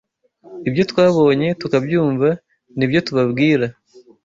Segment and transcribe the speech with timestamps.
[0.67, 2.27] Ibyo twabonye tukabyumva
[2.77, 3.65] ni byo tubabwira